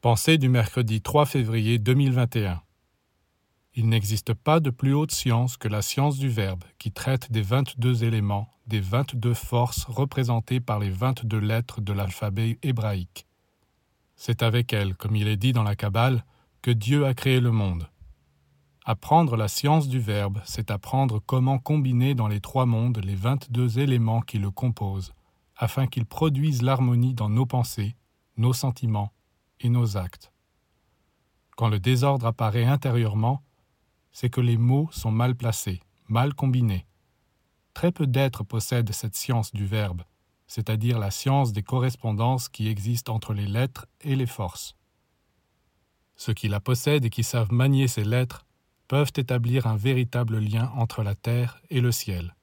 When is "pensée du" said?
0.00-0.48